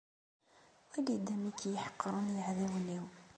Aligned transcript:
Wali-d 0.89 1.27
amek 1.35 1.59
i 1.61 1.65
iyi-ḥeqren 1.69 2.27
yiεdawen-iw. 2.35 3.05